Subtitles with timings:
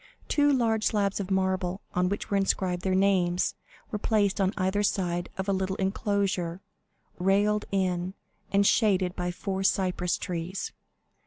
[0.27, 3.53] Two large slabs of marble, on which were inscribed their names,
[3.91, 6.59] were placed on either side of a little enclosure,
[7.19, 8.15] railed in,
[8.51, 10.71] and shaded by four cypress trees.